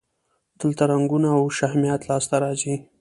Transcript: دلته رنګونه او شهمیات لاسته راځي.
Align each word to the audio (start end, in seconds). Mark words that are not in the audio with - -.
دلته 0.59 0.83
رنګونه 0.91 1.29
او 1.37 1.43
شهمیات 1.57 2.01
لاسته 2.09 2.35
راځي. 2.43 2.75